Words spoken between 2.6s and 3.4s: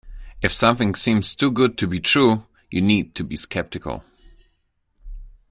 you need to be